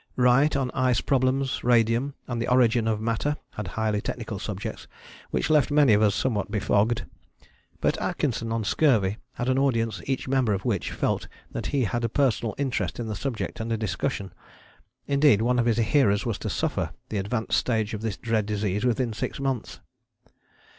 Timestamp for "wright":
0.15-0.55